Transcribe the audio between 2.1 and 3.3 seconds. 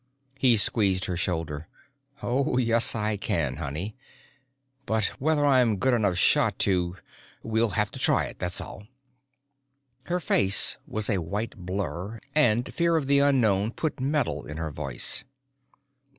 "Oh yes I